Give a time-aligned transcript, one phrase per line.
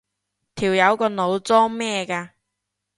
[0.55, 2.31] 條友個腦裝咩㗎？